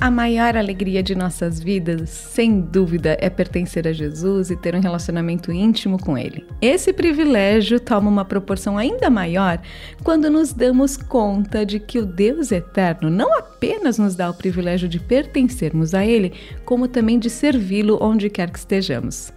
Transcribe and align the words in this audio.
A 0.00 0.12
maior 0.12 0.56
alegria 0.56 1.02
de 1.02 1.12
nossas 1.16 1.58
vidas, 1.58 2.08
sem 2.10 2.60
dúvida, 2.60 3.16
é 3.20 3.28
pertencer 3.28 3.88
a 3.88 3.92
Jesus 3.92 4.48
e 4.48 4.56
ter 4.56 4.72
um 4.76 4.80
relacionamento 4.80 5.50
íntimo 5.50 5.98
com 5.98 6.16
Ele. 6.16 6.46
Esse 6.62 6.92
privilégio 6.92 7.80
toma 7.80 8.08
uma 8.08 8.24
proporção 8.24 8.78
ainda 8.78 9.10
maior 9.10 9.60
quando 10.04 10.30
nos 10.30 10.52
damos 10.52 10.96
conta 10.96 11.66
de 11.66 11.80
que 11.80 11.98
o 11.98 12.06
Deus 12.06 12.52
eterno 12.52 13.10
não 13.10 13.36
apenas 13.36 13.98
nos 13.98 14.14
dá 14.14 14.30
o 14.30 14.34
privilégio 14.34 14.88
de 14.88 15.00
pertencermos 15.00 15.92
a 15.92 16.06
Ele, 16.06 16.32
como 16.64 16.86
também 16.86 17.18
de 17.18 17.28
servi-lo 17.28 17.98
onde 18.00 18.30
quer 18.30 18.50
que 18.50 18.58
estejamos. 18.60 19.32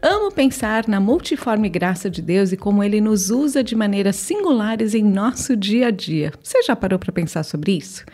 Amo 0.00 0.32
pensar 0.32 0.88
na 0.88 1.00
multiforme 1.00 1.68
graça 1.68 2.08
de 2.08 2.22
Deus 2.22 2.50
e 2.50 2.56
como 2.56 2.82
ele 2.82 3.00
nos 3.00 3.30
usa 3.30 3.62
de 3.62 3.76
maneiras 3.76 4.16
singulares 4.16 4.94
em 4.94 5.02
nosso 5.02 5.54
dia 5.54 5.88
a 5.88 5.90
dia. 5.90 6.32
Você 6.40 6.62
já 6.62 6.74
parou 6.74 6.98
para 6.98 7.12
pensar 7.12 7.42
sobre 7.42 7.72
isso? 7.72 8.06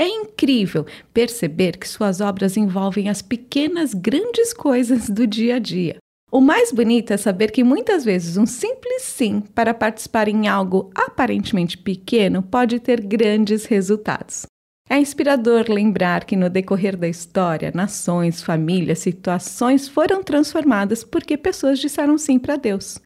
É 0.00 0.08
incrível 0.08 0.86
perceber 1.12 1.76
que 1.76 1.86
suas 1.86 2.22
obras 2.22 2.56
envolvem 2.56 3.10
as 3.10 3.20
pequenas, 3.20 3.92
grandes 3.92 4.54
coisas 4.54 5.10
do 5.10 5.26
dia 5.26 5.56
a 5.56 5.58
dia. 5.58 5.98
O 6.32 6.40
mais 6.40 6.72
bonito 6.72 7.12
é 7.12 7.18
saber 7.18 7.50
que 7.50 7.62
muitas 7.62 8.02
vezes 8.02 8.38
um 8.38 8.46
simples 8.46 9.02
sim 9.02 9.42
para 9.54 9.74
participar 9.74 10.26
em 10.26 10.48
algo 10.48 10.90
aparentemente 10.94 11.76
pequeno 11.76 12.42
pode 12.42 12.80
ter 12.80 13.02
grandes 13.02 13.66
resultados. 13.66 14.46
É 14.88 14.98
inspirador 14.98 15.66
lembrar 15.68 16.24
que 16.24 16.34
no 16.34 16.48
decorrer 16.48 16.96
da 16.96 17.06
história, 17.06 17.70
nações, 17.74 18.42
famílias, 18.42 19.00
situações 19.00 19.86
foram 19.86 20.22
transformadas 20.22 21.04
porque 21.04 21.36
pessoas 21.36 21.78
disseram 21.78 22.16
sim 22.16 22.38
para 22.38 22.56
Deus. 22.56 22.98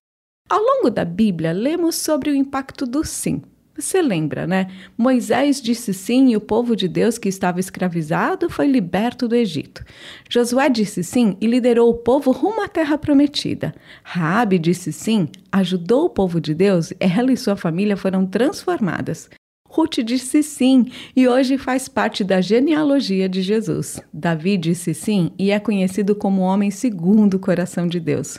Ao 0.49 0.63
longo 0.63 0.91
da 0.91 1.05
Bíblia, 1.05 1.51
lemos 1.51 1.97
sobre 1.97 2.31
o 2.31 2.37
impacto 2.37 2.87
do 2.87 3.03
sim, 3.03 3.43
você 3.77 4.01
lembra, 4.01 4.47
né? 4.47 4.69
Moisés 4.97 5.61
disse 5.61 5.93
sim 5.93 6.31
e 6.31 6.37
o 6.37 6.41
povo 6.41 6.77
de 6.77 6.87
Deus 6.87 7.19
que 7.19 7.29
estava 7.29 7.59
escravizado 7.59 8.49
foi 8.49 8.69
liberto 8.69 9.27
do 9.27 9.35
Egito. 9.35 9.85
Josué 10.31 10.69
disse 10.69 11.03
sim 11.03 11.37
e 11.41 11.47
liderou 11.47 11.91
o 11.91 11.95
povo 11.95 12.31
rumo 12.31 12.63
à 12.63 12.69
terra 12.69 12.97
prometida. 12.97 13.75
Raabe 14.05 14.59
disse 14.61 14.93
sim, 14.93 15.29
ajudou 15.51 16.05
o 16.05 16.11
povo 16.11 16.41
de 16.41 16.55
Deus, 16.55 16.93
ela 17.01 17.33
e 17.33 17.37
sua 17.37 17.57
família 17.57 17.97
foram 17.97 18.25
transformadas. 18.25 19.29
Ruth 19.69 19.99
disse 20.05 20.41
sim 20.45 20.87
e 21.17 21.27
hoje 21.27 21.59
faz 21.59 21.89
parte 21.89 22.23
da 22.23 22.41
genealogia 22.41 23.29
de 23.29 23.43
Jesus. 23.43 24.01
Davi 24.13 24.57
disse 24.57 24.95
sim 24.95 25.33
e 25.37 25.51
é 25.51 25.59
conhecido 25.59 26.15
como 26.15 26.43
homem 26.43 26.71
segundo 26.71 27.35
o 27.35 27.41
coração 27.41 27.89
de 27.89 27.99
Deus. 27.99 28.39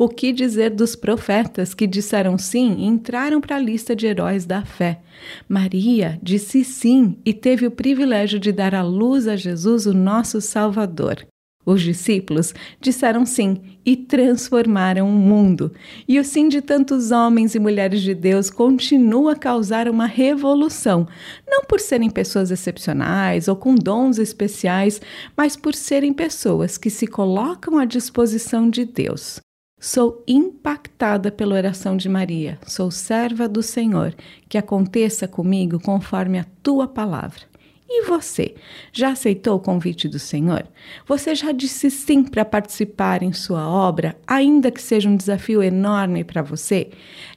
O 0.00 0.08
que 0.08 0.32
dizer 0.32 0.70
dos 0.70 0.94
profetas 0.94 1.74
que 1.74 1.84
disseram 1.84 2.38
sim 2.38 2.76
e 2.78 2.84
entraram 2.84 3.40
para 3.40 3.56
a 3.56 3.60
lista 3.60 3.96
de 3.96 4.06
heróis 4.06 4.46
da 4.46 4.64
fé? 4.64 5.00
Maria 5.48 6.20
disse 6.22 6.62
sim 6.62 7.18
e 7.26 7.34
teve 7.34 7.66
o 7.66 7.70
privilégio 7.72 8.38
de 8.38 8.52
dar 8.52 8.76
à 8.76 8.82
luz 8.82 9.26
a 9.26 9.34
Jesus, 9.34 9.86
o 9.86 9.92
nosso 9.92 10.40
Salvador. 10.40 11.26
Os 11.66 11.82
discípulos 11.82 12.54
disseram 12.80 13.26
sim 13.26 13.60
e 13.84 13.96
transformaram 13.96 15.08
o 15.08 15.12
mundo. 15.12 15.72
E 16.06 16.20
o 16.20 16.24
sim 16.24 16.48
de 16.48 16.62
tantos 16.62 17.10
homens 17.10 17.56
e 17.56 17.58
mulheres 17.58 18.00
de 18.00 18.14
Deus 18.14 18.50
continua 18.50 19.32
a 19.32 19.36
causar 19.36 19.88
uma 19.88 20.06
revolução, 20.06 21.08
não 21.44 21.64
por 21.64 21.80
serem 21.80 22.08
pessoas 22.08 22.52
excepcionais 22.52 23.48
ou 23.48 23.56
com 23.56 23.74
dons 23.74 24.20
especiais, 24.20 25.00
mas 25.36 25.56
por 25.56 25.74
serem 25.74 26.12
pessoas 26.12 26.78
que 26.78 26.88
se 26.88 27.08
colocam 27.08 27.76
à 27.76 27.84
disposição 27.84 28.70
de 28.70 28.84
Deus. 28.84 29.40
Sou 29.80 30.24
impactada 30.26 31.30
pela 31.30 31.54
oração 31.54 31.96
de 31.96 32.08
Maria. 32.08 32.58
Sou 32.66 32.90
serva 32.90 33.48
do 33.48 33.62
Senhor. 33.62 34.12
Que 34.48 34.58
aconteça 34.58 35.28
comigo 35.28 35.78
conforme 35.78 36.36
a 36.36 36.46
tua 36.64 36.88
palavra. 36.88 37.42
E 37.88 38.04
você? 38.04 38.56
Já 38.92 39.12
aceitou 39.12 39.56
o 39.56 39.60
convite 39.60 40.08
do 40.08 40.18
Senhor? 40.18 40.66
Você 41.06 41.34
já 41.34 41.52
disse 41.52 41.90
sim 41.90 42.22
para 42.24 42.44
participar 42.44 43.22
em 43.22 43.32
sua 43.32 43.66
obra, 43.66 44.14
ainda 44.26 44.70
que 44.70 44.82
seja 44.82 45.08
um 45.08 45.16
desafio 45.16 45.62
enorme 45.62 46.22
para 46.22 46.42
você? 46.42 46.90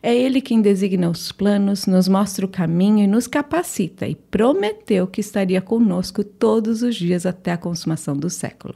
É 0.04 0.14
Ele 0.14 0.42
quem 0.42 0.62
designa 0.62 1.10
os 1.10 1.32
planos, 1.32 1.86
nos 1.86 2.10
mostra 2.10 2.46
o 2.46 2.50
caminho 2.50 3.04
e 3.04 3.08
nos 3.08 3.28
capacita, 3.28 4.08
e 4.08 4.16
prometeu 4.16 5.08
que 5.08 5.22
estaria 5.22 5.62
conosco 5.62 6.22
todos 6.22 6.82
os 6.82 6.96
dias 6.96 7.26
até 7.26 7.54
a 7.54 7.58
consumação 7.58 8.18
do 8.18 8.30
século. 8.30 8.76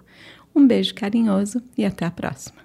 Um 0.56 0.66
beijo 0.66 0.96
carinhoso 0.96 1.62
e 1.78 1.84
até 1.84 2.06
a 2.06 2.12
próxima. 2.12 2.65